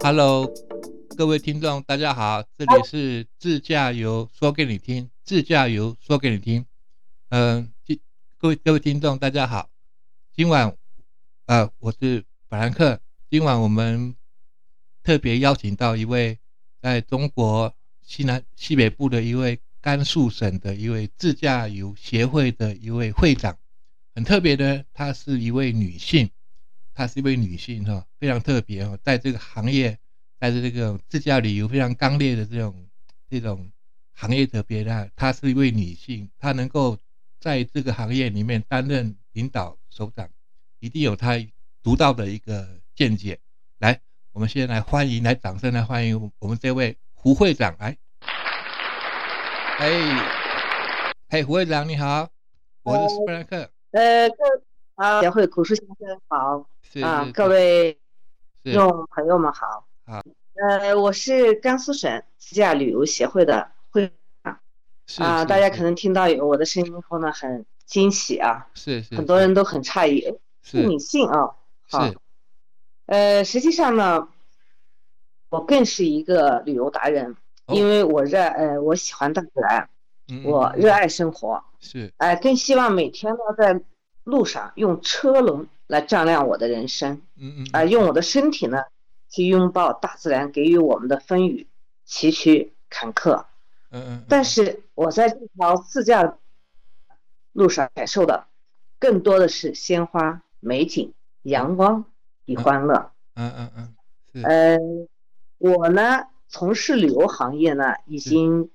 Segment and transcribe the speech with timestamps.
[0.00, 0.48] Hello，
[1.16, 6.64] 各位听众，大家好，这里是自驾游说给你听，自驾游说给你听。
[7.30, 7.98] 嗯，今
[8.38, 9.68] 各位各位听众，大家好，
[10.32, 10.74] 今晚
[11.46, 14.14] 呃，我是法兰克，今晚我们
[15.02, 16.38] 特别邀请到一位
[16.80, 23.58] 在中国西南西北部的一位甘肃省的一位自驾游协会的一位会长，
[24.14, 26.30] 很特别的，她是一位女性。
[26.98, 29.96] 她是一位女性哈，非常特别哦，在这个行业，
[30.40, 32.88] 在这个自驾旅游非常刚烈的这种
[33.30, 33.70] 这种
[34.14, 36.98] 行业特别的，她是一位女性，她能够
[37.38, 40.28] 在这个行业里面担任领导首长，
[40.80, 41.38] 一定有她
[41.84, 43.38] 独到的一个见解。
[43.78, 44.00] 来，
[44.32, 47.96] 我们先来欢迎，来掌声来欢迎我们这位胡会长来。
[49.78, 52.28] 哎，嘿，胡会长你好，
[52.82, 53.70] 我是斯布兰克。
[53.92, 54.28] 呃，
[54.98, 56.66] 啊，协会古树先生好。
[57.04, 57.96] 啊，各位
[58.64, 59.86] 听众朋友们好。
[60.04, 60.20] 好，
[60.56, 64.10] 呃，我是甘肃省自驾旅游协会的会
[64.42, 64.58] 长。
[65.18, 68.66] 啊，大家可能听到有我的声音后呢，很惊喜啊。
[68.74, 69.14] 是是。
[69.14, 71.54] 很多人都很诧异，是女性啊。
[71.88, 72.10] 好。
[73.06, 74.26] 呃，实际上呢，
[75.48, 77.36] 我更是一个旅游达人，
[77.68, 79.88] 因为我热呃，我喜欢大自然，
[80.42, 81.62] 我热爱生活。
[81.78, 82.12] 是。
[82.16, 83.80] 哎，更希望每天呢，在
[84.28, 85.66] 路上用车轮。
[85.88, 88.82] 来丈量我的人生，嗯嗯，啊，用我的身体呢，
[89.30, 91.66] 去拥抱大自然给予我们的风雨
[92.04, 93.46] 崎岖坎坷，
[93.90, 96.36] 嗯嗯，但是我在这条自驾
[97.54, 98.44] 路上感受的，
[98.98, 102.04] 更多的是鲜花、美景、阳光
[102.44, 103.94] 与欢乐，嗯嗯
[104.34, 104.78] 嗯，呃，
[105.56, 108.68] 我呢从事旅游行业呢，已经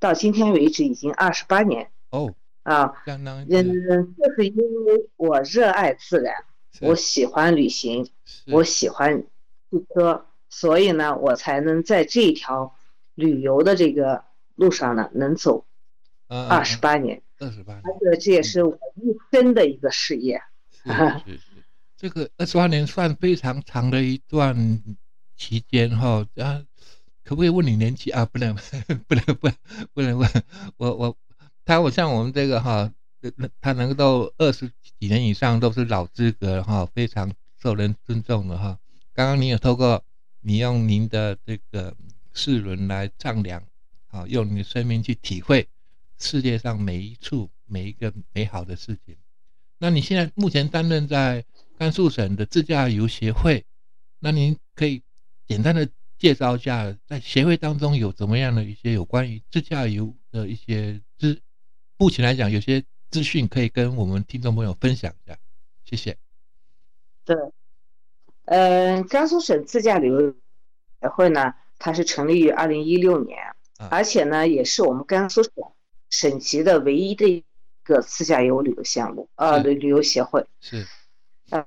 [0.00, 2.34] 到今天为止已经二十八年，哦，
[2.66, 6.34] 啊，嗯，就是因为我热爱自然。
[6.80, 8.10] 我喜欢旅行，
[8.48, 9.24] 我喜欢
[9.70, 12.74] 汽车，所以呢，我才能在这一条
[13.14, 14.24] 旅游的这个
[14.56, 15.64] 路上呢，能走
[16.28, 17.22] 二十八年。
[17.38, 20.42] 二十八年，而且这也是我一生的一个事业。
[20.82, 21.42] 是是是，
[21.96, 24.82] 这个二十八年算非常长的一段
[25.36, 26.26] 期间哈。
[26.36, 26.62] 啊，
[27.24, 28.26] 可不可以问你年纪啊？
[28.26, 28.54] 不能，
[29.06, 29.48] 不能，不，
[29.94, 30.28] 不能问。
[30.76, 31.16] 我我
[31.66, 32.90] 他我像我们这个哈。
[33.34, 38.78] 那他能够二十几年以上都是老资格哈，非常受人尊重的哈。
[39.12, 40.04] 刚刚您有透过
[40.42, 41.96] 你用您的这个
[42.32, 43.64] 四轮来丈量，
[44.08, 45.66] 啊，用你的生命去体会
[46.18, 49.16] 世界上每一处每一个美好的事情。
[49.78, 51.44] 那你现在目前担任在
[51.76, 53.64] 甘肃省的自驾游协会，
[54.20, 55.02] 那您可以
[55.48, 61.40] 简单的介绍一下，在协会当中有怎么样的一些有关于自驾游的一些资，
[61.96, 62.84] 目前来讲有些。
[63.08, 65.38] 资讯可以跟我们听众朋友分享一下，
[65.84, 66.18] 谢谢。
[67.24, 67.36] 对，
[68.46, 70.34] 嗯，甘肃省自驾旅游
[71.00, 73.38] 协会呢，它是成立于二零一六年，
[73.90, 75.52] 而且呢，也是我们甘肃省
[76.10, 77.44] 省级的唯一的一
[77.84, 80.44] 个自驾游旅游项目，呃，旅旅游协会。
[80.60, 80.84] 是。
[81.50, 81.64] 呃，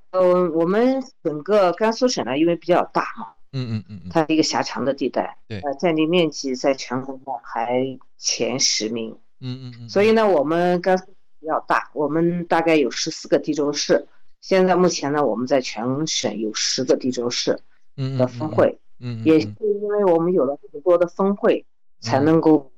[0.51, 11.05] 我们整个甘肃省呢，因为比较大嘛，嗯嗯嗯它是一个狭长的地带，对，呃，占地面积在全国还前十名，嗯嗯嗯，所以呢，我们甘肃。
[11.41, 14.05] 比较大，我们大概有十四个地州市。
[14.41, 17.57] 现在目前呢，我们在全省有十个地州市
[17.95, 18.77] 的峰会。
[18.99, 21.65] 嗯，也是因为我们有了这么多的峰会，
[22.01, 22.69] 才能够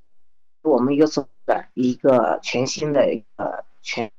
[0.61, 4.11] 我们一个总的一个全新的一个全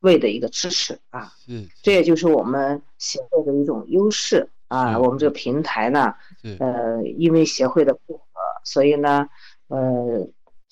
[0.00, 1.32] 位的一个支持啊。
[1.46, 4.98] 嗯，这也就是我们协会的一种优势啊。
[4.98, 6.12] 我们这个平台呢，
[6.58, 8.20] 呃，因为协会的配合，
[8.64, 9.28] 所以呢，
[9.68, 10.28] 呃。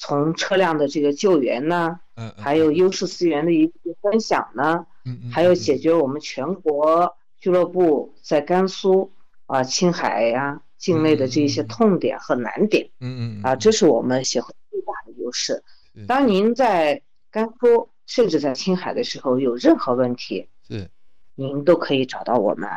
[0.07, 9.11] 从车辆的这个救援呢，嗯，还有优势资源的一些分享呢，嗯嗯，还有解决我们全国俱乐部在甘肃
[9.47, 15.63] 啊、青海呀境内的这些痛点和难点，嗯嗯，啊，这是我们协会最大的优势。
[16.07, 17.01] 当您在
[17.31, 20.91] 甘肃甚至在青海的时候有任何问题，是，
[21.35, 22.69] 您都可以找到我们，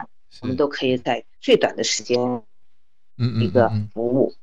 [0.42, 2.42] 我们都可以在最短的时间，
[3.18, 4.34] 嗯一个服务，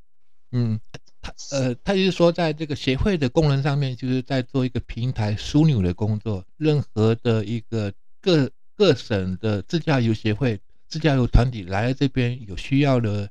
[0.53, 0.79] 嗯。
[1.25, 6.45] 他呃，他就是说，在这个协会的功能上面，就是在做一个平台枢纽的工作。
[6.59, 7.91] 任何的一个
[8.21, 13.31] 各各省的自驾游协会、自驾游团体来这边有需要的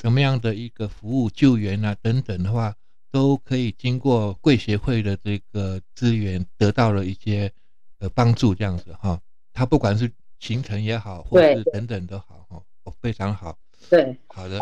[0.00, 2.74] 什么样的一个服务、救援啊等等的话，
[3.10, 7.52] 都可以经过贵协会的这个资源得到了一些
[7.98, 9.20] 呃帮助，这样子哈。
[9.52, 12.62] 他不管是行程也好，或是等等都好哈，
[13.02, 13.58] 非常好。
[13.90, 14.58] 对，好的。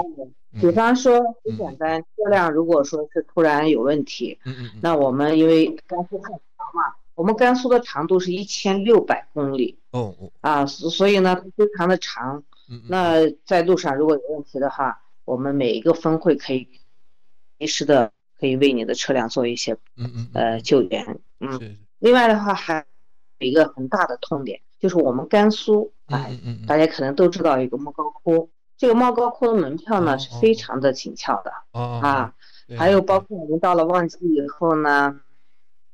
[0.60, 12.42] 比方说，很简单，车辆如果说是突然有问题，嗯嗯，那我们因为甘肃很长嘛，我们甘肃的长度是一千六百公里，哦哦，啊，所以呢非常的长，
[12.88, 16.68] 那在路上如果有问题的话，我们每一个分会可以
[17.58, 21.18] 及时的可以为你的车辆做一些嗯嗯呃救援。
[21.40, 22.84] 嗯，另外的话还
[23.38, 32.34] 有一个很大的痛点，就是我们甘肃，哎，大家可能都知道一个莫高窟，这个莫高窟的门票哦呢是非常的紧俏的哦啊，
[32.76, 35.20] 还有包括我们到了旺季以后呢，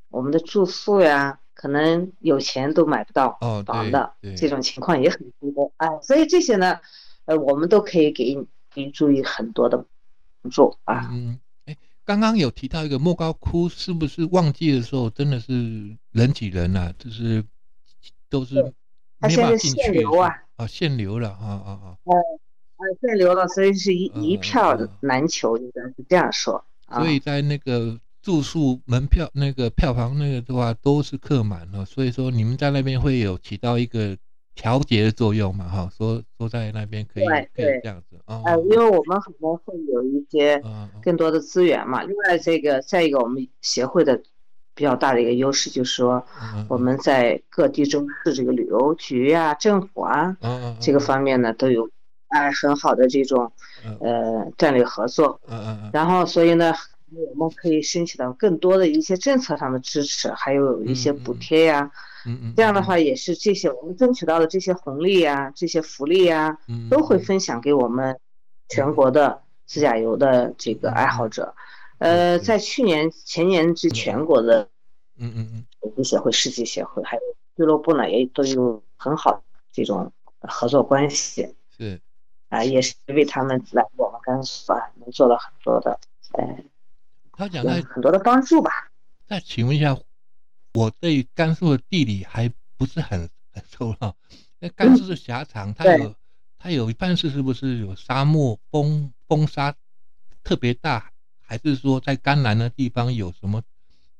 [0.08, 6.80] 我们的住宿呀，可能有钱都买不到哦房的这种情况也很多，哎，所以这些呢，
[7.26, 9.84] 呃，我们都可以给您注意很多的
[10.42, 11.08] 帮助啊。
[11.12, 16.94] 嗯，哎，刚刚有提到一个莫高窟，是不是旺季的时候真的是人挤人啊？
[16.98, 17.44] 就是
[18.30, 18.72] 都是
[19.20, 21.96] 它没办法现在限进去流啊，啊，限流了啊啊啊！
[22.80, 27.00] 呃，限流了，所以是一嗯一票嗯难求，应该是这样说啊。
[27.00, 34.16] 所以在那个住宿门票那个票房那个的话都是客满了，所以说你们在那边会有起到一个
[34.54, 35.68] 调节的作用嘛？
[35.68, 38.42] 哈，说说在那边可以对可以这样子啊。
[38.44, 40.62] 呃，因为我们可能会有一些
[41.02, 42.02] 更多的资源嘛。
[42.02, 44.20] 另外，这个再一个，我们协会的
[44.74, 46.22] 比较大的一个优势就是说，
[46.54, 51.88] 嗯，我们在各地州市这个旅游局啊、政府啊嗯嗯这个方面呢，都有
[52.30, 53.52] 哎很好的这种
[53.84, 53.96] 嗯。
[54.00, 55.40] 呃战略合作。
[55.46, 55.90] 嗯嗯嗯。
[55.92, 56.72] 然后，所以呢，
[57.12, 61.90] 我们可以申请到更多的一些政策上的支持，还有一些补贴呀。
[62.26, 68.18] 嗯嗯，这样的话，也是这些我们争取到的这些红利呀、这些福利呀，嗯都会分享给我们
[68.68, 71.54] 全国的自驾游的这个爱好者。
[71.98, 74.68] 呃，在去年、前年至全国的
[75.18, 75.64] 嗯嗯嗯。
[75.82, 77.22] 游客协会、世纪协会还有
[77.56, 79.42] 俱乐部呢，也都有很好的
[79.72, 81.54] 这种合作关系。
[81.76, 81.98] 是
[82.50, 85.98] 啊、也是为他们来我们甘肃啊，能做了很多的
[86.32, 86.58] 呃
[87.32, 88.90] 他讲的很多的帮助吧。
[89.26, 89.96] 那请问一下，
[90.74, 94.14] 我对甘肃的地理还不是很很熟了。
[94.58, 96.14] 那甘肃的狭长，它有
[96.58, 99.74] 它有一半是是不是有沙漠风风沙
[100.44, 101.10] 特别大，
[101.40, 103.62] 还是说在甘南的地方有什么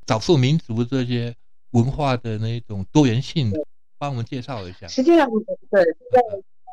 [0.07, 1.35] 少数民族这些
[1.73, 3.53] 文化的那种多元性？
[3.99, 4.89] 帮我们介绍一下。
[4.89, 6.21] 实际上，对，在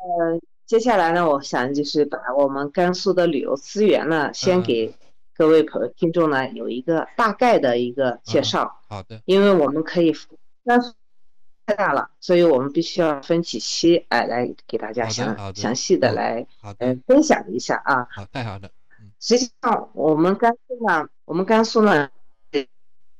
[0.00, 4.62] 呃，接下来呢，我想就是把我们甘肃的旅游资源呢，先嗯。
[4.62, 4.94] 给
[5.34, 10.12] 各位朋友听众呢有一个大概的一个介绍，好的，因为我们可以
[10.66, 10.92] 甘肃
[11.64, 18.06] 太大了，所以我们必须要分几期哎来给大家详详细的来好呃的，分享一下啊。
[18.10, 18.68] 好，太好了。
[19.20, 22.10] 实际上，我们甘肃呢，我们甘肃呢，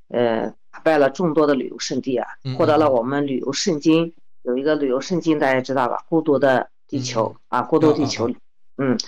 [0.08, 4.12] 呃，打败了众多的旅游胜地啊嗯，获得了我们旅游圣经，
[4.42, 6.04] 有一个旅游圣经大家知道吧？
[6.08, 8.34] 孤独的地球啊，孤独地球哦，
[8.78, 8.98] 嗯，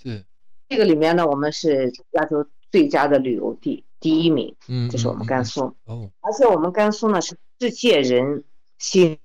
[0.00, 0.24] 是，
[0.68, 6.04] 这个里面呢，我们是亚洲最佳的旅游地第一名，嗯，这是我们甘肃，嗯。
[6.04, 8.44] 哦，而且我们甘肃呢是世界人
[8.78, 9.18] 心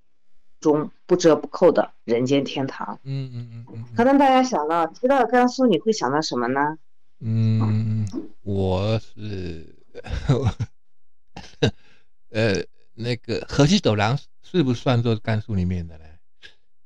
[0.62, 3.00] 中不折不扣的人间天堂。
[3.04, 6.78] 嗯嗯嗯嗯可能大家想到提到甘肃，你会想到什么呢？
[7.20, 8.08] 嗯，
[8.44, 9.76] 我是，
[12.30, 12.64] 呃，
[12.94, 16.06] 那个河西走廊是不是算作甘肃里面的呢？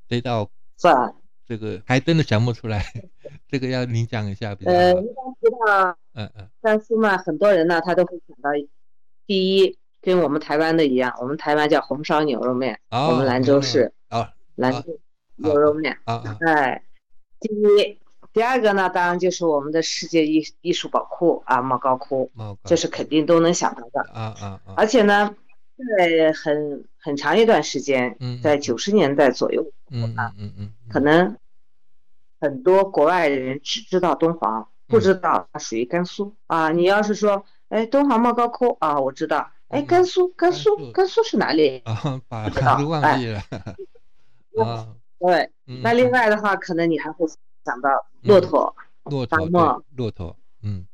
[0.07, 0.49] 这道
[0.83, 1.15] 算
[1.47, 2.83] 这个还真的想不出来，
[3.47, 4.99] 这个要您讲一下比较呃，好。
[4.99, 8.49] 一般提到嗯嗯甘肃嘛，很多人呢他都会想到，
[9.25, 14.99] 第一跟我们台湾的一样，我们台湾叫红烧牛肉面，哦，我们兰州市哦兰州
[15.37, 15.97] 牛肉面。
[16.03, 16.83] 啊啊哎，
[17.39, 17.97] 第一，
[18.33, 22.29] 第二个呢，当然就是我们的世界艺艺术宝库啊，莫高窟，
[22.65, 24.01] 这是肯定都能想到的。
[24.13, 25.33] 啊啊啊，而且呢，
[25.97, 31.37] 在很很长一段时间，嗯，在九十年代左右，嗯嗯嗯嗯，可能
[32.39, 36.71] 很多国外的人只知道敦煌，不知道它属于甘肃啊。
[36.71, 39.51] 你要是说，哎，敦煌莫高窟啊，我知道。
[39.67, 41.79] 哎，嗯甘肃，甘甘肃肃，甘肃是哪里？
[41.85, 43.41] 啊， 把不知道都忘记了
[44.63, 44.87] 啊。
[45.19, 47.25] 对，嗯那另外的话，可能你还会
[47.65, 47.89] 想到
[48.21, 48.73] 骆驼
[49.05, 50.85] 骆驼沙漠骆驼，嗯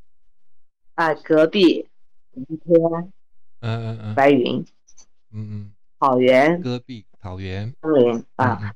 [0.94, 1.88] 啊，戈壁、
[2.34, 2.80] 云天、
[3.60, 4.64] 嗯嗯嗯白云、
[5.32, 8.74] 嗯嗯，草原、戈壁草原森林啊。，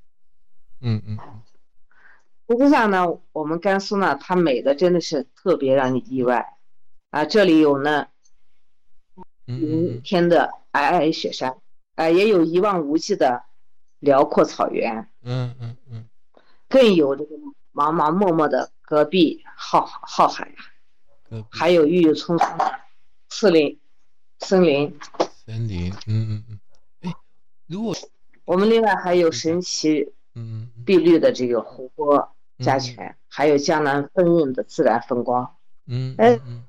[0.81, 1.19] 嗯嗯。
[1.21, 1.43] 嗯
[2.47, 6.59] 实际上呢，我们甘肃呢，它美的真的是特别让你意外。
[7.09, 7.25] 啊！
[7.25, 8.09] 这里有呢
[9.47, 10.03] 嗯云嗯。
[10.03, 11.57] 天的皑皑雪山，
[11.95, 13.45] 啊，也有一望无际的
[14.01, 16.07] 辽阔草原，嗯嗯嗯。
[16.69, 17.37] 更有这个
[17.73, 20.49] 茫茫漠漠的戈壁浩浩海，
[21.31, 22.81] 呀还有郁郁葱葱的
[23.31, 23.81] 森林
[24.41, 24.99] 森林。
[25.47, 26.64] 森林，嗯嗯嗯，哎，
[27.75, 27.97] 如果
[28.45, 30.13] 我们另外还有神奇
[30.85, 35.57] 碧绿的这个湖泊加嗯，还有江南丰润的自然风光。
[35.87, 36.63] 嗯哎嗯。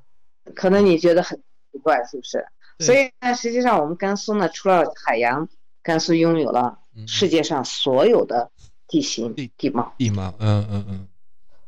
[0.56, 1.38] 可能你觉得很
[1.72, 2.44] 奇怪，是不是？
[2.80, 5.48] 所以呢，实际上我们甘肃呢，除了海洋，
[5.84, 8.50] 甘肃拥有了嗯世界上所有的
[8.88, 9.94] 地形地地貌。
[9.98, 11.08] 地貌，嗯嗯嗯，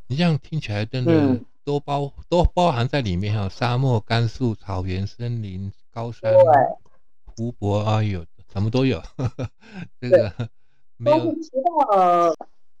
[0.08, 6.32] 你这样听起来真的都包都包含在里面哈，沙漠、甘肃、草原、森林、高山、
[7.36, 9.02] 湖泊啊，有什么都有。
[10.00, 10.32] 这个
[10.96, 12.34] 没有提到，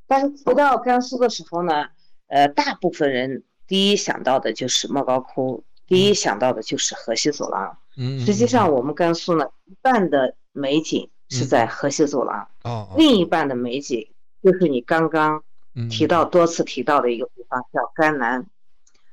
[0.06, 1.88] 但是提到甘肃的时候呢，
[2.28, 7.78] 呃，大部分人第一想到的就是莫高窟，第一想到的就是河西走廊。
[7.96, 14.10] 嗯，实际上我们甘肃呢，一半的美景是在河西走廊，哦，另一半的美景
[14.42, 15.42] 就是你刚刚。
[15.88, 18.44] 提到多次提到的一个地方叫甘南，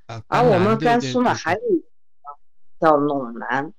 [0.07, 1.85] 啊而我们甘肃呢还有一个
[2.79, 3.71] 叫陇南，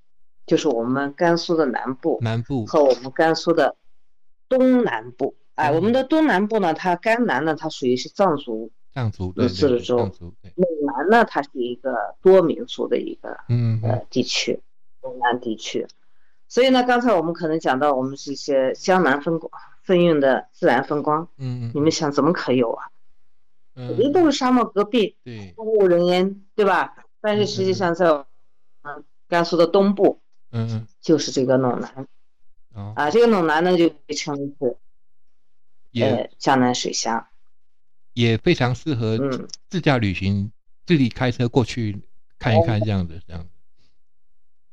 [0.47, 3.77] 就是我们甘肃的南部，南部和我们甘肃的
[4.49, 5.35] 东南部。
[5.55, 10.33] 哎，我们的东南部呢，它甘南呢，它属于是藏族藏族自治州，陇
[10.87, 14.61] 南呢，它是一个多民族的一个嗯呃地区，
[15.03, 15.87] 东南地区。
[16.49, 19.51] 所以呢，刚才我们可能讲到我们这些江南风光。
[19.83, 22.91] 风韵的自然风光，嗯，你们想怎么可有啊？
[23.77, 26.97] 肯定都是沙漠戈壁，对，荒无人烟，对吧？
[27.21, 28.09] 但是实际上在
[28.83, 30.21] 嗯甘肃的东部，
[30.57, 32.07] 嗯嗯，就是这个陇南，
[32.95, 34.77] 啊，这个陇南呢就被称为
[35.93, 37.27] 是，呃，江南水乡，
[38.15, 39.19] 也非常适合
[39.69, 40.51] 自驾旅行，
[40.87, 42.01] 自己开车过去
[42.39, 43.49] 看一看，这样子，这样子，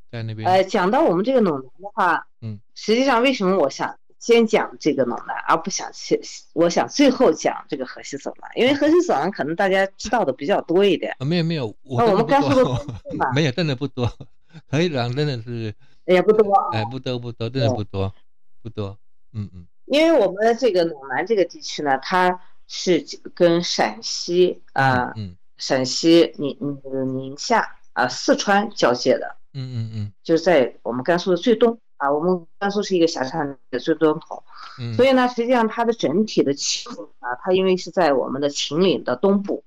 [0.09, 0.49] 在那边。
[0.49, 3.97] 呃，讲到我们这个陇南的话，嗯，实际上为什么我想？
[4.19, 6.17] 先讲这个陇南，而不想先。
[6.53, 11.13] 我想最后讲这个河西走廊，因为河西走廊可能大家知道的比较多一点。
[11.19, 12.85] 啊，没有没有，我们甘肃的
[13.35, 14.09] 没有，真的不多。
[14.73, 15.71] 河西走廊真的是
[16.05, 18.11] 也不多，哎，不多不多，真的不多
[18.63, 18.97] 不多。
[19.33, 19.67] 嗯嗯。
[19.85, 26.57] 因为我们这个陇南这个地区呢，它是跟陕西啊，嗯，陕西宁
[27.13, 29.35] 宁夏啊、四川交界的。
[29.53, 31.79] 嗯嗯嗯，就是在我们甘肃的最东。
[31.97, 34.43] 啊，我们甘肃是一个狭山的最东头，
[34.97, 39.63] 所以呢，实际上它的整体的气候啊，它因为是在我们的秦岭的东部，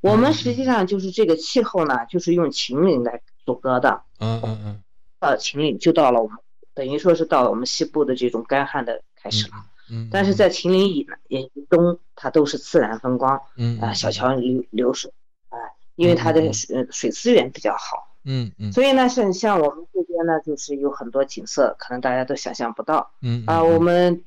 [0.00, 4.02] 我们实际上就是这个气候呢，就是用秦岭来阻隔的。
[4.20, 4.82] 嗯嗯嗯。
[5.18, 6.38] 到秦岭就到了我们，
[6.72, 9.54] 等于说是到了我们西部的这种干旱的开始了。
[9.90, 10.08] 嗯。
[10.10, 13.40] 但是在秦岭以南、以东，它都是自然风光。
[13.56, 13.78] 嗯。
[13.80, 15.12] 啊，小桥流流水，
[15.48, 15.58] 啊，
[15.96, 18.06] 因为它的水水资源比较好。
[18.22, 23.12] 嗯嗯，所以呢，像像我们这边呢，就是有很多景色，可能大家都想象不到。
[23.22, 24.22] 嗯啊，我们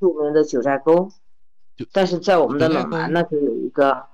[0.00, 1.10] 著名的九寨沟，
[1.92, 4.06] 但是在我们的陇南呢，就有一个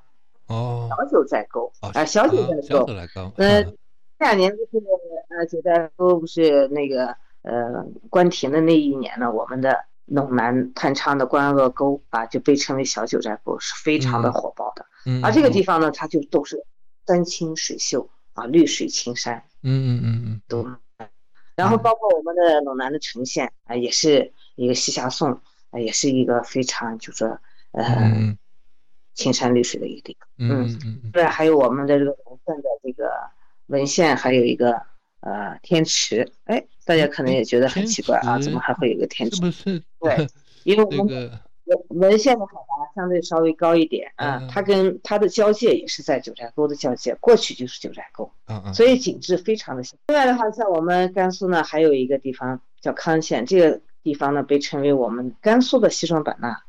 [0.47, 3.33] 哦小九寨沟啊，小九寨沟。
[3.37, 3.77] 呃，这
[4.19, 4.85] 两年就是
[5.31, 14.87] 呃九寨沟不是那个呃关停的那一年呢，我们的陇南探昌的关鄂沟啊，就被称为小九寨沟，是非常的火爆的。
[15.07, 16.65] 嗯，而这个地方呢，它就都是
[17.07, 18.09] 山清水秀。
[18.35, 20.65] 啊，绿水青山，嗯嗯嗯嗯，都，
[21.57, 25.33] 然后包括我们的陇南的呈现啊，也是一个西夏颂
[25.71, 27.41] 啊，也是一个非常就是说
[27.73, 28.37] 呃
[29.15, 33.11] 青山绿水的一个地方，嗯嗯嗯，对，还有我们的这个文献的这个
[33.69, 34.83] 文献，还有一个
[35.21, 39.37] 呃天池，哎，大家可能也觉得很奇怪啊，怎么还会有一个天池？
[39.37, 39.83] 是不是？
[40.01, 40.29] 对，
[40.65, 41.41] 因为 我们。
[41.69, 48.33] 文文献的海拔相对稍微高一点啊，它跟它的交界也是在九寨沟的交界，过去就是九寨沟，
[48.73, 49.99] 所以景致非常的像。
[50.07, 56.63] 另外的话，像我们甘肃呢，还有一个地方叫康县，这个地方呢被称为我们甘肃的西双版纳。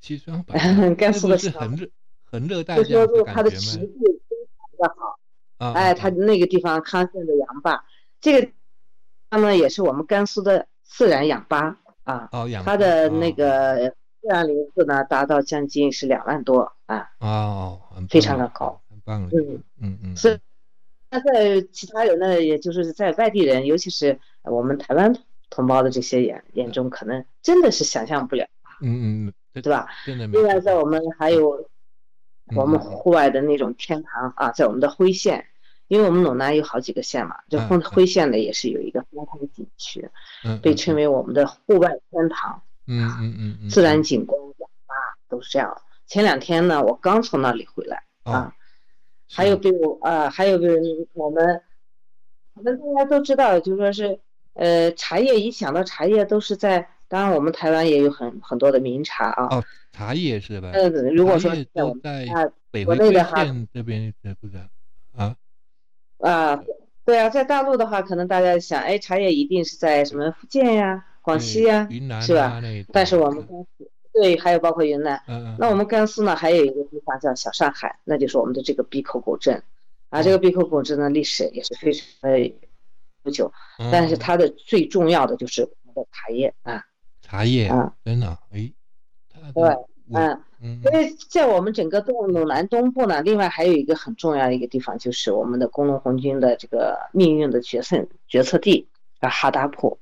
[0.00, 1.86] 西双版纳， 甘肃的是很热
[2.24, 4.36] 很热带，就说它的植被非
[4.78, 5.19] 常的好，
[5.60, 7.84] 哎，他那个地方康县的羊坝，
[8.20, 8.50] 这个
[9.30, 12.28] 它呢也是我们甘肃的自然氧吧啊，
[12.64, 13.94] 它的那个。
[14.22, 20.38] 自然林子呢，达到将近是两万多啊，哦，非常的高，很棒，嗯嗯嗯，是。
[21.08, 25.16] 那在其他人呢，也就是在外地人，尤其是我们台湾
[25.48, 28.46] 同胞的这些眼眼中，可能真的是想象不了，
[28.82, 29.88] 嗯嗯，对吧？
[30.04, 31.66] 另外，在我们还有
[32.54, 35.46] 我们户外的那种天堂啊，在我们的徽县，
[35.90, 40.08] 因为我们陇南有好几个县嘛，就徽徽县的也是有一个天堂景区，
[40.62, 42.62] 被称为我们的户外天堂。
[42.86, 44.40] 嗯嗯嗯嗯，自然景观
[44.86, 44.94] 啊，
[45.28, 45.76] 都是这样。
[46.06, 48.54] 前两天呢，我刚从那里回来啊。
[49.28, 51.60] 还有比如啊，还有比如我们，
[52.54, 54.20] 可能大家都知道，就说是
[54.54, 59.56] 呃，茶叶一想到茶叶，都是在当然我们台湾也有很很多的名茶啊。
[59.56, 60.70] 哦，茶叶是吧？
[60.72, 64.68] 呃，如果说在我们在北回归线这边是不是啊？
[66.20, 66.62] 啊，
[67.04, 71.04] 对啊，在大陆的话，可能大家想，哎，茶叶一定是在什么福建呀？
[71.22, 72.60] 广西呀，云南是吧？
[72.92, 75.22] 但是我们甘肃对，还有包括云南。
[75.28, 79.62] 嗯那我们甘肃呢，还有一个地方叫小上海，那就是我们的这个碧口古镇。
[80.08, 82.38] 啊，这个碧口古镇的历史也是非常的
[83.24, 83.52] 悠久。
[83.92, 86.82] 但是它的最重要的就是我们的茶叶啊。
[87.22, 88.72] 茶叶啊，真的，哎，
[89.54, 89.76] 对，
[90.12, 98.88] 嗯，因为在我们整个东陇南东部呢，另外还有一个很重要的一个地方，就是我们的工农红军的这个命运的决胜决策地
[99.20, 99.98] 啊，哈达铺。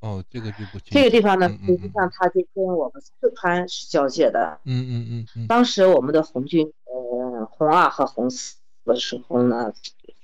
[0.00, 4.60] 哦，这个就不这个地方呢，实际上它就跟我们四川是交界的。
[4.64, 5.46] 嗯嗯嗯。
[5.48, 9.72] 当时我们的红军，呃，红二和红四的时候呢，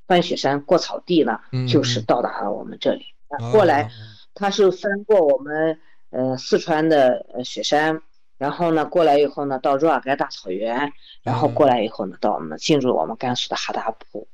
[0.06, 3.04] 翻雪山过草地呢，就是到达了我们这里。
[3.50, 3.90] 过来，
[4.32, 5.80] 他是翻过我们
[6.10, 8.00] 呃四川的呃雪山，
[8.44, 14.28] 然后呢过来以后呢，到若尔盖大草原，然后过来以后呢，到我们进入我们甘肃的哈达铺。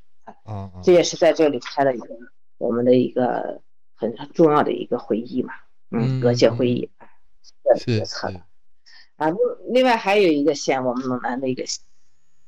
[0.44, 2.08] 啊这也是在这里开了一个
[2.58, 3.60] 我们的一个。
[4.00, 5.52] 很重要的一个会议嘛，
[5.90, 6.88] 嗯，各界会议，
[7.76, 8.40] 决策的
[9.16, 9.28] 啊。
[9.68, 11.64] 另外还有一个县，我们陇南的一个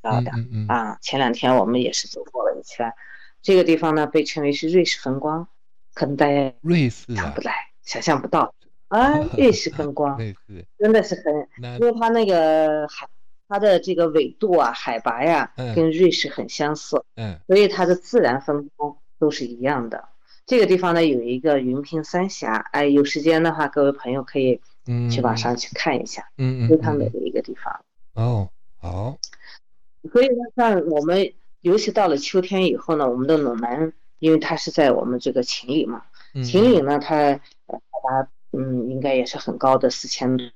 [0.01, 0.31] 啊的
[0.67, 2.91] 啊，前两天我们也是走过了一圈。
[3.43, 5.47] 这个地方呢，被称为是瑞士风光，
[5.93, 7.53] 可能大家瑞士想不来，
[7.83, 8.55] 想象不到
[8.93, 9.19] 啊。
[9.37, 10.17] 瑞士风光，
[10.77, 13.07] 真的是很，因为它那个海，
[13.47, 20.09] 它的这个纬度啊，海拔呀，跟瑞士很相似，嗯，所以它的自然风光都是一样的。
[20.45, 24.59] 这个地方呢有一个云平三峡，哎，有时间的话，各位朋友可以
[25.09, 27.79] 去网上去看一下，嗯嗯，非常美的一个地方。
[28.13, 29.17] 哦，好。
[30.11, 36.03] 所以呢，像我们尤其到了秋天以后呢，我们的陇南，因为它是在我们这个秦岭嘛，
[36.43, 37.39] 秦岭呢，它海
[38.03, 40.47] 拔嗯应该也是很高的四千多，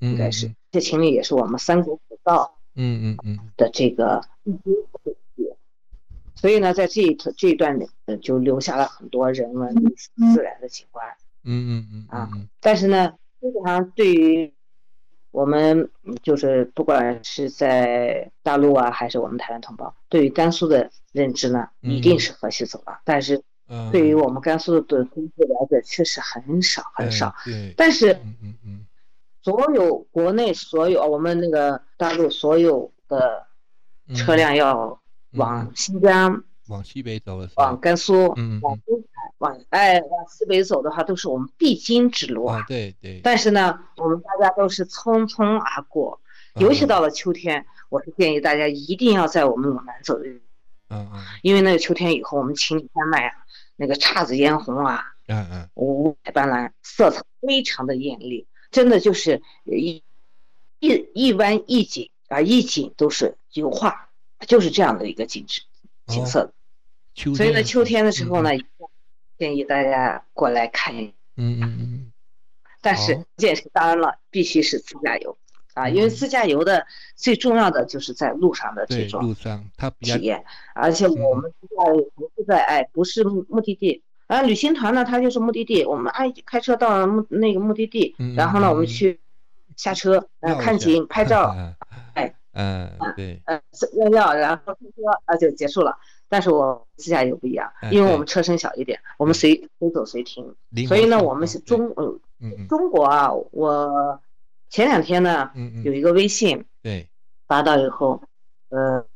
[0.00, 0.52] 应该是。
[0.70, 4.22] 这秦岭也是我们三国古道，嗯嗯嗯的这个。
[6.34, 7.88] 所以呢，在这一这一段里，
[8.22, 9.74] 就留下了很多人文、
[10.34, 11.06] 自然的景观。
[11.42, 12.30] 嗯嗯嗯啊，
[12.60, 14.52] 但是呢，基本上对于
[15.30, 15.90] 我们
[16.22, 23.00] 就是不管是在大陆啊，还是我们台湾同胞，对于甘肃的认知呢，一定是河西走廊。
[23.04, 23.42] 但是，
[23.92, 27.34] 对于我们甘肃的工作了解确实很少很少。
[27.44, 27.74] 对。
[27.76, 28.86] 但是，嗯嗯嗯，
[29.42, 33.46] 所有国内所有我们那个大陆所有的
[34.14, 35.00] 车辆要。
[35.32, 42.64] 往新疆，往西北走的往甘肃，嗯，往东海，往哎往西北走的话，都是我们必经之路啊。
[42.66, 43.20] 对对。
[43.22, 46.18] 但是呢，我们大家都是匆匆而过，
[46.54, 50.26] 尤其到了秋天，我是建议大家一定要在我们往南走的。
[50.30, 50.40] 嗯
[51.12, 51.20] 嗯。
[51.42, 53.36] 因为那个秋天以后，我们秦岭山脉啊，
[53.78, 60.02] 那个姹紫嫣红啊，嗯嗯，五彩斑斓，色彩非常的艳丽，真的就是一
[60.80, 64.04] 一一湾一景啊，一景都是油画。
[64.46, 65.62] 就是这样的一个景致
[66.06, 66.52] 景色，
[67.34, 68.50] 所以呢，秋天的时候呢，
[69.36, 72.12] 建议大家过来看一嗯嗯嗯。
[72.80, 75.36] 但是这件事当然了，必须是自驾游
[75.74, 84.02] 啊，因为自驾游的最重要的就是在路上的这种路上它体验，而且我们自驾游不是在哎，不是目的地。
[84.26, 89.20] 啊，旅行团呢，它就是目的地，我们哎开车到目那个目的地，然后呢，我们去
[89.76, 91.54] 下车呃看景拍照，
[92.14, 92.34] 哎。
[92.54, 93.60] 嗯，对，嗯，
[93.94, 95.96] 尿尿，然后开车啊就结束了。
[96.28, 100.44] 但是我自驾游不一样，因为我们车身小一点，我们随随走随停。
[100.88, 102.18] 所以呢，我们是中嗯。
[102.68, 104.20] 中国啊，我
[104.70, 105.50] 前两天呢
[105.84, 107.08] 有一个微信对
[107.46, 108.22] 发到以后，
[108.68, 109.06] 呃，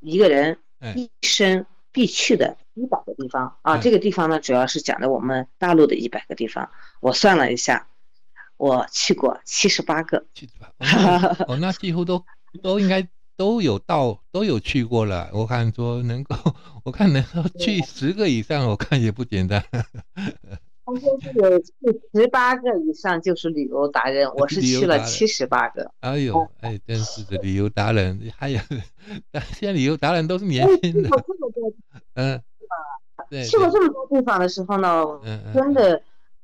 [0.00, 0.58] 一个人
[0.94, 6.70] 一生必去的一百个地方啊，这个地方呢主要是讲的我们大陆的一百个地方。
[7.00, 7.86] 我算了一下。
[8.56, 10.66] 我去过七十八个，七十八，
[11.46, 12.24] 哦，那几乎都
[12.60, 13.06] 都应该
[13.36, 15.30] 都有到，都有去过了。
[15.32, 16.34] 我看说能够，
[16.82, 19.64] 我看能够去十个以上，我看也不简单。
[20.94, 21.62] 他说是
[22.14, 25.90] 十八个以上就是旅游达人，我是去了七十八个。
[26.00, 28.58] 哎呦，哎，真是的旅游达人，还有，
[29.52, 31.10] 现在旅游达人都是年轻的。
[32.14, 32.40] 嗯，
[33.28, 35.04] 对，去过这么多地方的时候呢，
[35.54, 36.00] 真的。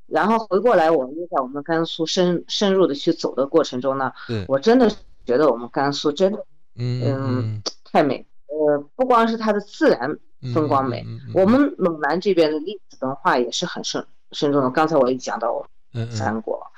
[0.07, 4.13] 然后回过来，我们又在我们甘肃深深入的去走的过程中呢，
[4.47, 4.89] 我真的
[5.25, 6.45] 觉得我们甘肃真的，
[6.77, 8.25] 嗯，太美。
[8.47, 10.19] 呃，不光是它的自然
[10.53, 11.03] 风光美，
[11.33, 14.71] 我们陇南这边的历史文化也是很深深重的。
[14.71, 15.67] 刚才我也讲到
[16.11, 16.71] 三国，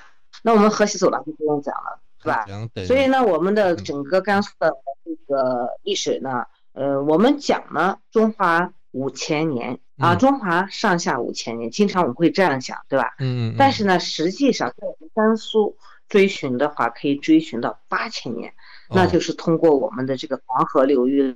[0.43, 2.47] 那我们河西走廊就不用讲了，是吧？
[2.87, 4.73] 所以呢，我们的整个甘肃的
[5.05, 9.81] 这个历史呢，呃，我们讲呢，中华五千年。
[9.99, 13.15] 啊，中华上下五千年，经常我们会这样讲，对吧？
[13.19, 18.53] 嗯但是呢，实际上在我们甘肃追寻的话，可以追寻到八千年，
[18.91, 21.35] 那就是通过我们的这个黄河流域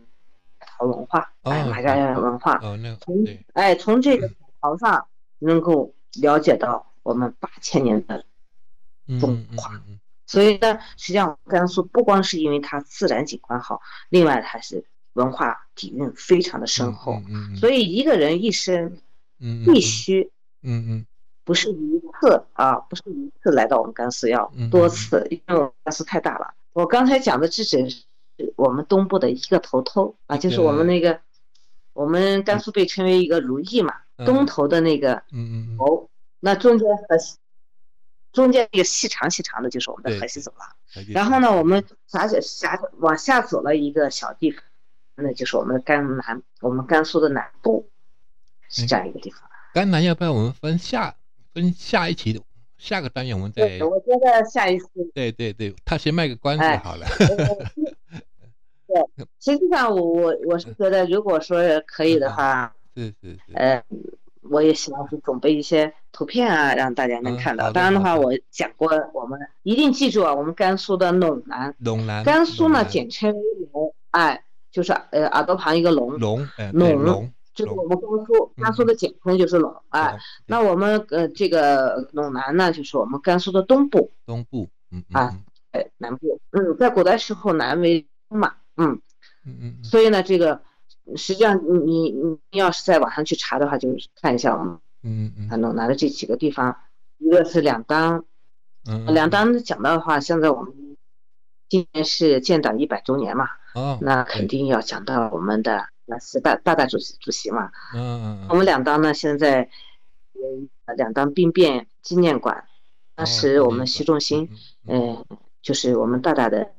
[0.58, 2.60] 陶文化，哎，马家窑文化，
[3.00, 4.28] 从哎从这个
[4.60, 5.06] 陶上
[5.38, 8.24] 能够了解到我们八千年的
[9.20, 9.80] 中华。
[10.26, 14.84] 所以呢，实际上甘肃不光是因为它自然景观好，另外它是。
[15.14, 17.20] 文化底蕴非常的深厚，
[17.58, 18.96] 所以一个人一生，
[19.38, 20.30] 必须，
[20.62, 21.06] 嗯嗯，
[21.42, 26.54] 不是一次啊，不是一次来到我们甘肃，要多次，因为我们甘肃太大了。
[26.72, 28.04] 我刚才讲的这只是
[28.54, 31.20] 我们东部的一个头头啊，就是我们那个，
[31.92, 33.92] 我们甘肃被称为一个如意嘛，
[34.24, 35.22] 东头的那个
[35.78, 36.08] 头，
[36.40, 37.16] 那中间和
[38.32, 41.04] 中间那个细长细长的，就是我们的河西走廊。
[41.08, 44.62] 然后呢，我们狭狭往下走了一个小地方，
[45.16, 47.88] 那就是我们的甘南，我们甘肃的南部
[48.68, 49.40] 是这样一个地方。
[49.72, 51.14] 甘南要不要我们分下
[51.52, 52.40] 分下一期
[52.78, 53.78] 下个单元我们再？
[53.84, 54.88] 我觉得下一次。
[55.14, 57.06] 对对对，他先卖个关子好了。
[58.86, 59.00] 对，
[59.38, 63.82] 实际上我我我是觉得，如果说可以的话，是是是，呃。
[64.42, 67.70] 我也希望是准备一些图片啊，让大家能看到。
[67.70, 73.32] 当然的话，我讲过，我们一定记住啊，我们甘肃的陇南，陇南，甘肃呢简称
[73.70, 85.38] 陇，哎，就是呃耳朵旁一个陇，陇，陇，就是我们甘肃，甘肃的简称就是陇，哎，那我们呃这个陇南呢，就是我们甘肃的东部，东部，嗯啊，
[85.72, 88.98] 哎南部，嗯，在古代时候南为东嘛，嗯
[89.44, 90.62] 嗯嗯，所以呢这个。
[91.16, 96.76] 实际上，你你你要是在网上去查的话，就是看一下我们，嗯嗯，能拿的这几个地方，
[97.18, 98.24] 一个是两当，
[98.86, 100.96] 嗯，两当讲到的话，现在我们
[101.68, 109.68] 今年是建党一百周年嘛，哦，那肯定要讲到我们的那是大大大主席主席嘛，嗯嗯，我们两当呢现在，
[110.96, 112.64] 两当兵变纪念馆，
[113.14, 114.48] 当时我们习仲勋，
[114.86, 115.24] 嗯。
[115.62, 116.72] 就是我们大大的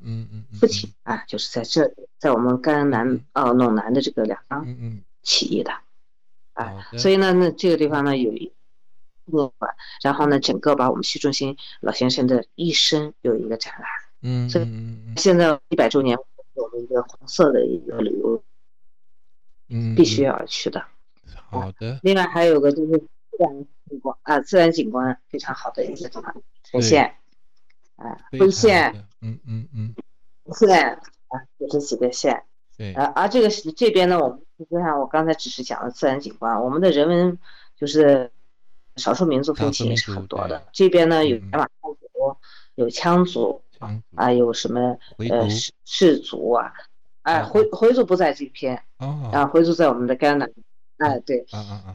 [0.59, 4.65] 父亲啊，就是在这，在我们甘南哦陇南的这个两方
[5.21, 5.71] 起义的，
[6.53, 8.51] 啊，所以呢，那这个地方呢有一
[9.31, 9.53] 个，
[10.01, 13.85] 然后呢，整个把我们徐中心老先生的一生有一个展览，
[14.23, 14.67] 嗯，所以
[15.15, 16.17] 现在一百周年，
[16.55, 18.43] 我们一个红色的一个旅游，
[19.69, 20.83] 嗯，必须要去的。
[21.49, 21.99] 好的。
[22.01, 27.15] 另外还有个就是自然景观啊，自然景观非常好的一个地方，呈现。
[28.01, 29.93] 啊，徽县，嗯嗯嗯，
[30.53, 32.43] 县啊，就这几个县，
[32.77, 37.37] 对，而而这个是这边呢，我们实际上我刚才只是讲了自然景观，我们的人文
[37.75, 38.31] 就是
[38.95, 40.63] 少数民族风情也是很多的。
[40.73, 42.37] 这边呢有白马汉族，
[42.75, 43.61] 有羌族，
[44.15, 44.97] 啊，有什么
[45.29, 46.73] 呃氏氏族啊，
[47.21, 48.83] 哎，回回族不在这片，
[49.31, 50.49] 啊，回族在我们的甘南。
[51.01, 51.43] 哎，对，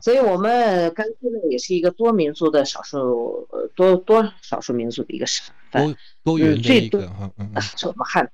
[0.03, 7.01] 所以我们甘肃呢也是一个多民族的少数，多多少数民族的一个省份，多元的一个，
[7.61, 8.29] 是我们汉，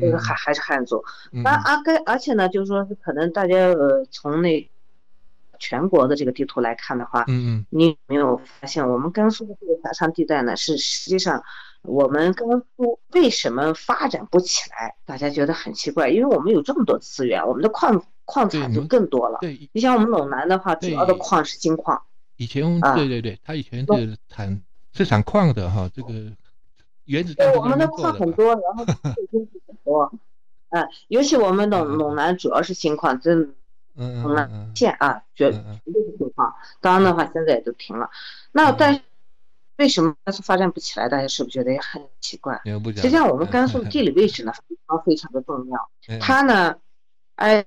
[0.00, 1.02] 这个还还是汉族。
[1.32, 4.70] 那啊，跟而且呢，就是说可能大家呃从那
[5.58, 10.54] 全国的这个地图来看的话，嗯嗯，你有没有发现我们甘肃的这个狭长地带呢？
[10.56, 11.42] 是实际上
[11.84, 14.96] 我们甘肃为什么发展不起来？
[15.04, 18.04] 大家觉得很奇怪，因为我们有这么多资源，我们的矿。
[18.26, 19.36] 矿产就更多了。
[19.42, 22.02] 对，你像我们陇南的话，主要的矿是金矿。
[22.36, 24.62] 以前，对对对，他以前是产
[24.94, 26.08] 是产矿的哈，这个
[27.04, 27.52] 原子弹。
[27.52, 28.86] 对，我们的矿很多，然后
[29.30, 30.10] 金 很多。
[30.70, 33.34] 嗯，尤其我们陇陇南主要是金矿，这
[33.94, 35.58] 陇南县啊，绝绝
[35.92, 36.54] 对是金矿。
[36.80, 38.08] 当然的话，现在也都停了。
[38.52, 39.02] 那但
[39.76, 41.08] 为什么甘肃发展不起来？
[41.08, 42.60] 大家是不是觉得也很奇怪？
[43.02, 45.90] 实际上，我们甘肃的 地理位置呢，非常非常的重要。
[46.20, 46.76] 它呢，
[47.36, 47.64] 哎。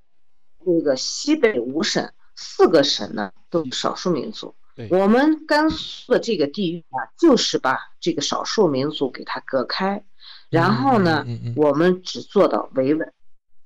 [0.70, 4.54] 那个西北五省四个省呢，都是少数民族。
[4.90, 10.04] 我们甘肃的这个地域啊，就是把这个少数民族给它隔开，
[10.50, 13.14] 然后呢，我们只做到维稳，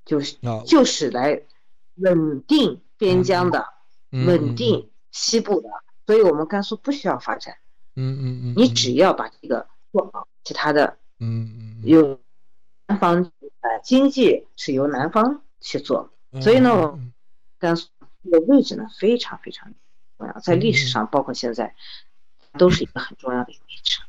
[0.04, 1.42] 就是就是来
[1.96, 3.66] 稳定边疆的，
[4.12, 5.68] 稳定西部的。
[6.06, 7.56] 所以我们甘肃不需要发展。
[7.94, 12.18] 嗯嗯嗯，你只要把这个做好，其他的，嗯嗯，由
[12.86, 16.10] 南方呃经济是由南方去做。
[16.40, 16.98] 所以呢，
[17.58, 17.88] 甘肃
[18.30, 19.70] 的位置呢非常非常
[20.16, 21.74] 重要，在历史上，包括现在，
[22.58, 24.00] 都是一个很重要的位置。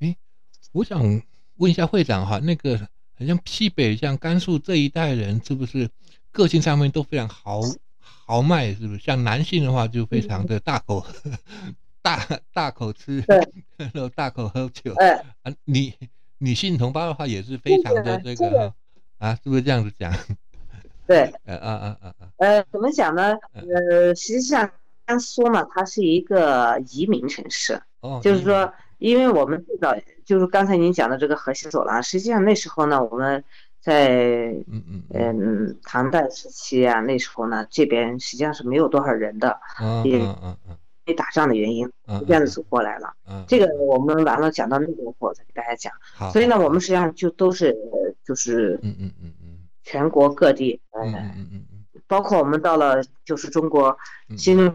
[0.00, 0.16] 哎，
[0.72, 1.02] 我想
[1.56, 2.78] 问一下会长哈，那个
[3.18, 5.90] 好像西北像甘肃这一代人，是不是
[6.32, 7.60] 个性上面都非常豪
[7.98, 8.74] 豪迈？
[8.74, 8.98] 是不是？
[8.98, 11.06] 像男性的话，就非常的大口
[12.04, 12.20] 大
[12.52, 13.24] 大口吃，
[13.80, 14.92] 然后大口喝酒。
[14.96, 15.90] 哎，啊，女
[16.36, 18.72] 女性同胞的话也是非常的这个
[19.16, 20.12] 啊，是不是这样子讲？
[21.08, 23.34] 对，呃，啊啊啊啊，呃，怎么讲呢？
[23.54, 24.70] 呃，实际上
[25.06, 33.42] 甘肃嘛，它是一个移民城市，哦，就是说，因为我们最早就是刚才您讲的这个河西走廊，实际上那时候呢，我们
[33.80, 34.08] 在
[34.68, 35.78] 嗯嗯嗯。
[35.82, 39.58] 唐代时期啊，那时候呢，这边实际上是没有多少人的，
[40.04, 41.90] 也嗯嗯嗯，因为打仗的原因，
[42.26, 43.12] 这样子走过来了。
[43.28, 45.92] 嗯，这个我们完了讲到那个时候再给大家讲。
[46.14, 47.76] 好，所以呢，我们实际上就都是
[48.24, 49.34] 就是嗯嗯嗯。
[49.86, 53.98] 全国各地，嗯嗯嗯嗯，包括我们到了就是中国
[54.34, 54.74] 新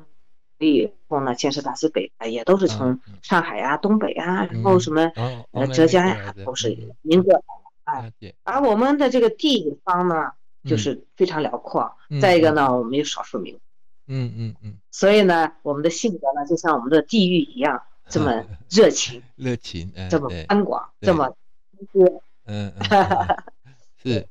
[0.60, 5.12] 以后呢，建设大西北也都是从上海呀、东北啊，然后什么
[5.50, 7.44] 呃浙江呀，都是民国
[7.86, 8.06] 啊。
[8.44, 10.32] 而我们的这个地方呢，
[10.66, 11.92] 就是非常辽阔。
[12.22, 13.60] 再一个呢，我们有少数民族。
[14.10, 14.74] 嗯嗯嗯。
[14.92, 21.34] 所以呢，我们的性格呢，就像我们的地域一样， 这么热情，热情，这么宽广，这么
[22.46, 22.74] 嗯，
[24.04, 24.28] 是。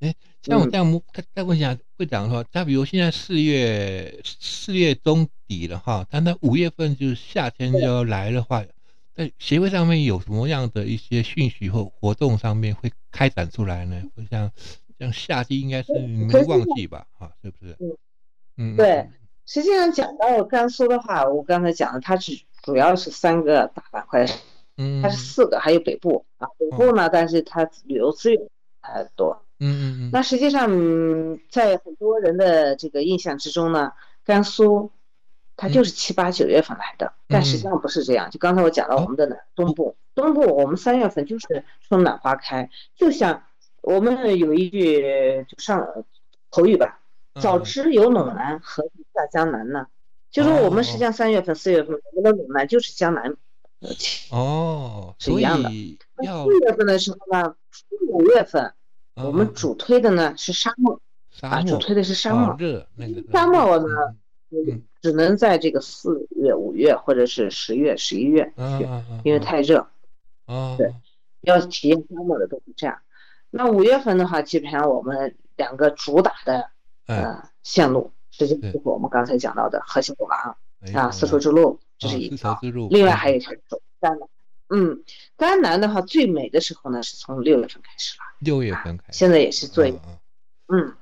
[0.00, 8.64] 哎，像我这样，再再问一下会长的话，他比如现在四月四月中底了哈，但他五月份就是夏天就要来的话，
[9.14, 14.02] 在协会上面有什么样的一些讯息或活动上面会开展出来呢？
[14.14, 14.50] 我想
[14.98, 17.06] 像夏季应该是没旺季吧？
[17.18, 17.76] 哈，是不是？
[18.56, 19.06] 嗯，对。
[19.52, 24.24] 实际上讲到甘肃的话，我刚才讲的，它是主要是三个大板块，
[24.76, 28.40] 嗯，它是四个，还有北部啊，北部呢，但是它旅游资源
[28.80, 29.42] 还多。
[29.58, 30.70] 嗯嗯嗯，那实际上，
[31.50, 33.92] 在很多人的这个印象之中呢，
[34.24, 34.92] 甘肃，
[35.56, 38.30] 它就是七八九月份来的，但实际上不是这样。
[38.30, 43.42] 就刚才我讲到，我们的南东部，东部我们三月份就是春暖花开，就像
[43.82, 45.84] 我们有一句就上
[46.50, 46.99] 口语吧，
[47.40, 49.86] 早知有陇南，何必下江南呢？
[50.30, 53.36] 就是我们实际上三月份、四月份，我们的陇南就是江南，
[54.30, 55.70] 哦，是一样的。
[56.16, 57.54] 那四月份的时候呢，
[58.08, 58.72] 五月份。
[59.16, 60.98] 我们主推的呢是沙漠，
[61.42, 62.56] 啊，主推的是沙漠。
[63.30, 63.86] 沙漠呢，
[64.50, 68.88] 嗯，只能在这个四月、五月或者是十月、十一月去，
[69.22, 69.86] 因为太热。
[70.46, 70.94] 啊，对，
[71.42, 72.98] 要体验沙漠的都是这样。
[73.50, 76.70] 那五月份的话，基本上我们两个主打的
[77.14, 80.56] 呃线路，实际就是我们刚才讲到的核心走廊
[80.94, 82.58] 啊，丝绸之路，这是一条。
[82.90, 84.28] 另外还有一条走甘南。
[84.72, 85.02] 嗯，
[85.36, 88.22] 甘南的话，最美的时候呢，是从六月份开始了。
[88.38, 89.92] 六月份开始，现在也是最，
[90.68, 90.94] 嗯，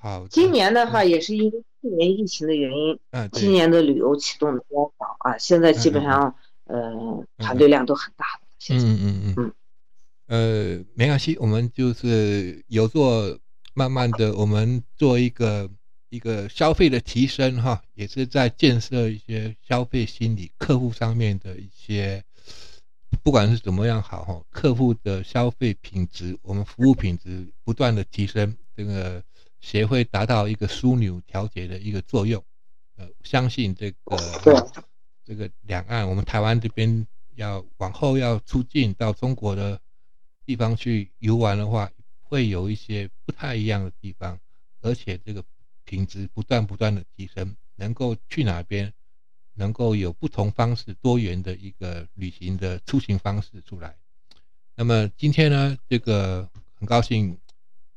[0.00, 0.26] 好。
[0.28, 5.36] 今年的话，也是因为去年疫情的原因，嗯，今年的旅游启动的比较早啊。
[5.36, 8.74] 现在基本上，呃，团队量都很大的。
[8.74, 9.52] 嗯嗯嗯嗯。
[10.26, 13.38] 呃，没关系，我们就是有做，
[13.74, 15.70] 慢慢的，我们做一个
[16.08, 22.24] 一个消费的提升哈，也是在建设一些消费心理、客户上面的一些。
[23.22, 29.22] 不管是怎么样好哈，客户的消费品质，我们服务品质不断的提升，这个
[29.60, 32.42] 协会达到一个枢纽调节的一个作用。
[32.96, 34.16] 呃，相信这个
[35.24, 37.06] 这个两岸，我们台湾这边
[37.36, 39.80] 要往后要出境到中国的
[40.44, 41.90] 地方去游玩的话，
[42.24, 44.38] 会有一些不太一样的地方，
[44.80, 45.44] 而且这个
[45.84, 48.92] 品质不断不断的提升，能够去哪边？
[49.56, 53.94] 能够有不同方式、多元的一个旅行的出行方式出来。
[54.74, 57.38] 那么今天呢，这个很高兴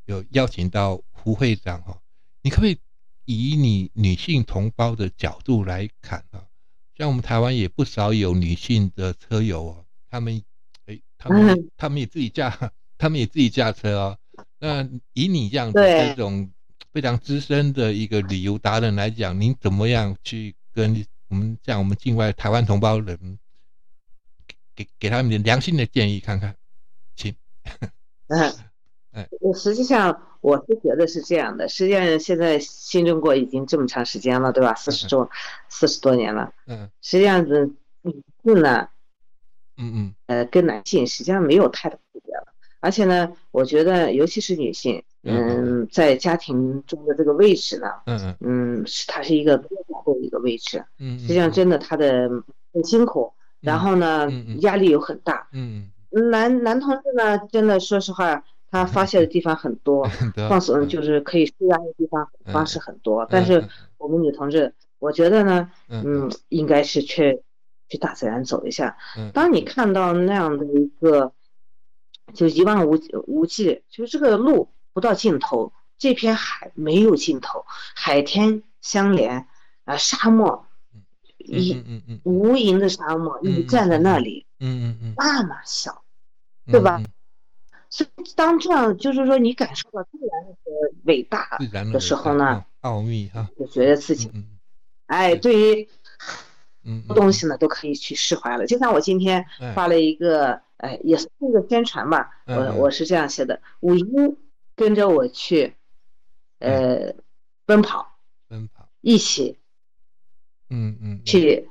[0.06, 2.00] 有邀请到胡会长哈，
[2.44, 2.78] 你可不可以
[3.26, 6.46] 以你女性同胞的角度来看啊？
[6.96, 10.44] 像我们台湾也不少有女性的车友哦，他们
[10.86, 14.18] 哎，他们 他们也自己驾，他们也自己驾车哦。
[14.60, 16.50] 那以你这样的这种
[16.92, 21.06] 非常资深的一个旅游达人来讲，您怎么样去跟？
[21.30, 23.38] 我们像我们境外台湾同胞人，
[24.74, 26.56] 给给他们点良心的建议看看，
[27.18, 27.36] 请。
[28.28, 28.54] 嗯，
[29.12, 31.68] 哎，实际上我是觉得是这样的。
[31.68, 34.74] 实际上现在新中国已经这么长时间了，对吧？
[34.76, 35.30] 四十多
[35.68, 36.54] 四十多年了。
[36.66, 36.90] 嗯。
[37.02, 37.70] 实际上是
[38.04, 38.88] 女性呢，
[39.76, 42.27] 嗯嗯，呃，跟男性实际上没有太大区别了。
[42.80, 45.04] 而且呢，我觉得尤其是女性。
[45.30, 48.36] 嗯，在家庭中的这个位置呢，嗯嗯，
[48.80, 52.30] 嗯，是它是一个比较高的一个位置，嗯，实际上真的她的
[52.74, 54.30] 很辛苦，然后呢，
[54.62, 55.90] 压力又很大，嗯
[56.32, 60.08] 男男同志呢，真的说实话，他发泄的地方很多，
[60.48, 67.42] 放松就是可以舒压的地方方式很多，但是我们女同志，我觉得呢，嗯，应该是去
[67.90, 68.96] 去大自然走一下，
[69.34, 71.34] 当你看到那样的一个，
[72.34, 74.70] 就一望无无际，就是这个路。
[74.94, 77.64] 不到尽头，这片海没有尽头，
[77.94, 79.48] 海天相连
[79.86, 80.66] 啊，沙漠，
[81.38, 81.84] 一
[82.24, 86.02] 无垠的沙漠，你站在那里，嗯嗯嗯，那么小，
[86.66, 87.00] 对吧？
[87.92, 90.56] 所以当这样，就是说你感受到自然的
[91.04, 91.60] 伟大
[91.94, 94.32] 的时候呢，奥秘哈，就觉得自己，
[95.06, 95.90] 哎，对于，
[96.84, 98.66] 嗯，东西呢都可以去释怀了。
[98.66, 104.04] 就像我今天发了一个，哎，也是一个宣传嘛，我我是这样写的，五一。
[104.78, 105.74] 跟着我去，
[106.60, 107.16] 呃，
[107.66, 108.16] 奔跑，
[108.48, 109.58] 奔跑，一起，
[110.70, 111.68] 嗯嗯，去，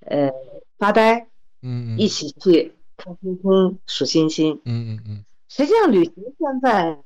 [0.00, 0.30] 呃，
[0.78, 1.28] 发呆，
[1.60, 5.24] 嗯嗯，一起去看星星、数星星，嗯嗯嗯。
[5.50, 7.02] 实际上，旅行现在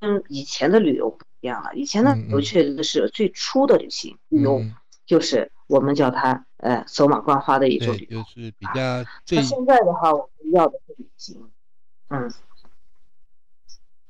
[0.00, 1.72] 跟以前的旅游不一样了。
[1.76, 4.64] 以前的旅游确实是最初的旅行，旅游
[5.06, 9.04] 就是我们叫它呃走马观花的一种旅游，就是比较。
[9.30, 11.50] 那现在的话，我们要的是旅行，
[12.08, 12.32] 嗯，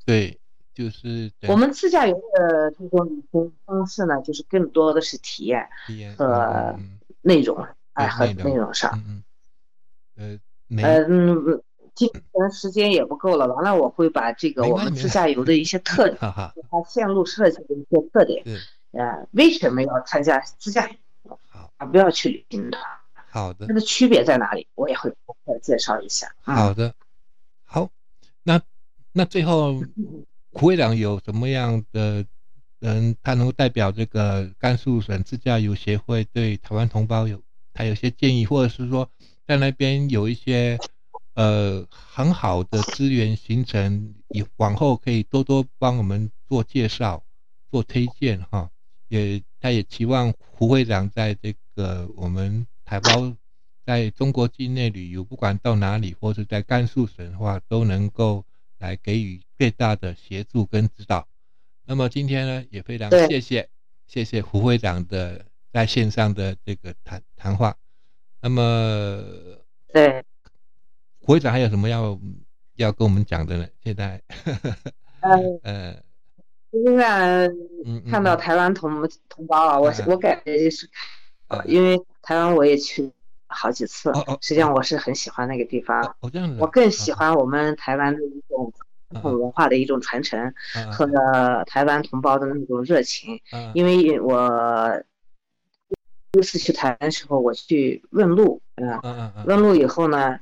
[0.06, 0.40] 对，
[0.74, 5.68] 就是我们自驾游的这种旅行方式呢，就是更多的是体验
[6.16, 6.74] 和
[7.20, 8.98] 内容，哎，和内容上，
[10.16, 10.40] 嗯，
[10.82, 11.62] 呃，嗯。
[11.92, 18.42] 今天时间也不够了，完了我会把这个我们自驾游的一些特 点，它线路设计的一些特点，
[18.92, 20.88] 呃，为什么要参加自驾
[21.80, 21.86] 游？
[21.86, 22.82] 好，不要去旅行团。
[23.30, 23.66] 好的。
[23.66, 24.66] 它的区别在哪里？
[24.74, 25.12] 我也会
[25.62, 26.32] 介绍一下。
[26.42, 26.94] 好的，
[27.64, 27.88] 好，
[28.42, 28.60] 那
[29.12, 29.82] 那最后，
[30.52, 32.24] 胡会长有什么样的
[32.78, 39.10] 人，他能够代表这个甘肃省自驾游协会对台湾同胞有他有些建议，或者是说
[39.46, 40.78] 在那边有一些。
[41.34, 47.22] 呃，很好的资源形成，以往后可以多多帮我们做介绍、
[47.70, 48.68] 做推荐哈。
[49.10, 53.36] 也，他也期望胡会长在这个我们台胞
[53.84, 58.44] 在中国境内旅游，不管到哪里，或者在甘肃省的话，都能够
[58.78, 61.28] 来给予最大的协助跟指导。
[61.84, 63.68] 那么今天呢，也非常谢谢
[64.06, 67.76] 谢谢胡会长的在线上的这个谈谈话。
[68.40, 69.22] 那么，
[69.92, 70.24] 对。
[71.22, 72.18] 会长还有什么要
[72.76, 73.68] 要跟我们讲的呢？
[73.84, 74.20] 现在，
[75.62, 75.94] 呃，
[76.72, 80.88] 实际上看到台湾同同胞啊，我我感觉是，
[81.64, 83.10] 因为台湾我也去
[83.46, 86.16] 好几次，实际上我是很喜欢那个地方。
[86.58, 88.72] 我更喜欢我们台湾的一种
[89.10, 90.54] 传统文化的一种传承
[90.92, 91.06] 和
[91.66, 93.40] 台湾同胞的那种热情。
[93.74, 95.02] 因为我
[96.30, 100.38] 第一次去台湾的时候，我去问路，嗯，问路以后呢。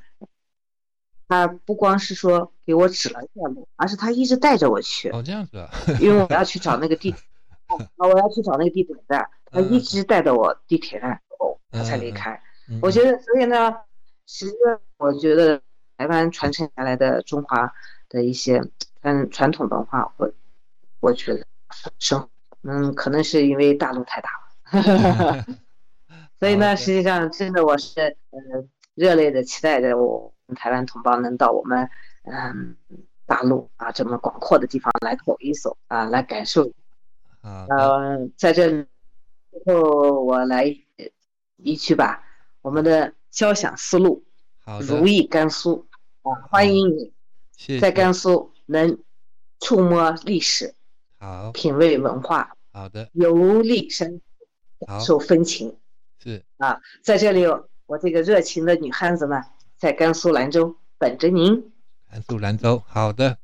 [1.31, 5.09] 他不光是说给我指了一条路，而是他一直带着我去。
[5.09, 5.67] 哦，这样子啊。
[5.99, 7.09] 因为我要去找那个地，
[7.97, 12.39] 啊，我要去找那个地铁站，他一直带着我地铁站走，他才离开。
[12.79, 13.75] 我觉得，所以呢，
[14.27, 14.53] 其实
[14.97, 15.59] 我觉得
[15.97, 17.73] 台湾传承下来的中华
[18.07, 18.61] 的一些
[19.01, 20.31] 嗯传统文化，我
[20.99, 21.43] 我觉得
[21.97, 22.29] 生
[22.61, 24.29] 嗯，可能是因为大陆太大
[24.79, 25.45] 了，
[26.39, 28.39] 所以呢，实际上真的我是呃
[28.93, 30.29] 热烈的期待着我们。
[30.55, 31.87] 台湾同胞能到我们
[32.23, 32.75] 嗯
[33.25, 36.71] 大陆啊这么广阔的地方来走一走啊，来感受。
[37.41, 38.69] 啊，呃，在这
[39.51, 40.75] 最后我来
[41.57, 42.23] 一句吧，
[42.61, 44.23] 我们的交响思路，
[44.81, 45.87] 如意甘肃
[46.23, 48.97] 啊，欢迎你，在甘肃能
[49.59, 50.73] 触摸历史，
[51.19, 54.19] 好，品味文化，好的，游历山，
[54.85, 55.77] 感受风情，
[56.21, 57.45] 是啊，在这里
[57.85, 59.43] 我这个热情的女汉子们。
[59.77, 61.71] 在甘肃兰州等着您。
[62.11, 63.37] 甘肃兰州，好的。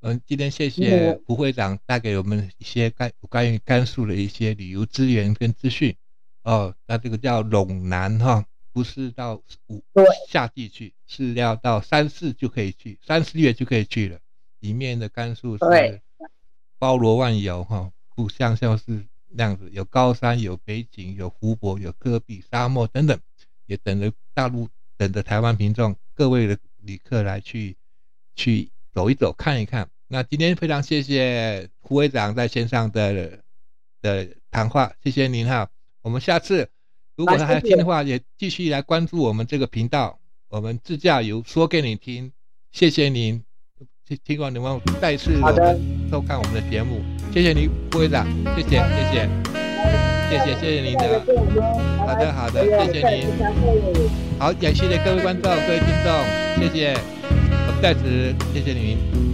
[0.00, 5.94] 嗯，今天谢谢胡会长带给我们一些关关于甘肃的一些旅游资源跟资讯。
[6.42, 9.84] 哦，那这个叫陇南哈，不是到五
[10.28, 14.18] 夏季去，是要到三四就可以去，三四月就可以去了。
[14.58, 16.00] 里面的甘肃是
[16.78, 23.16] 包罗万有哈，不像像是那样子，有高山，有北景，有湖泊，有戈壁沙漠等等，
[23.66, 24.68] 也等着大陆。
[24.96, 27.76] 等着台湾民众、各位的旅客来去
[28.38, 29.86] 去走一走、看一看。
[30.06, 33.38] 那今天非常谢谢胡会长在线上的
[34.00, 35.68] 的谈话，谢谢您哈。
[36.00, 36.66] 我们下次
[37.16, 42.32] 如果还要听的话，也继续来关注我们这个频道，我们自驾游说给你听。
[42.70, 43.42] 谢谢您，
[44.24, 47.02] 希望你们再次我们收看我们的节目。
[47.34, 48.24] 谢谢您，胡会长，
[48.54, 49.28] 谢谢，谢谢。
[50.30, 51.20] 谢谢，谢谢您的，
[52.06, 53.26] 好的，好的，谢谢您。
[54.38, 56.08] 好，也谢谢各位观众、各位听众，
[56.60, 57.17] 谢谢，
[57.80, 59.28] 在此谢谢您。